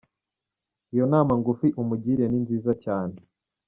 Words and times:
iyo 0.93 1.05
nama 1.11 1.33
ngufi 1.39 1.67
umugiriye 1.81 2.27
ni 2.29 2.39
nziza 2.45 2.71
cyane!. 2.83 3.15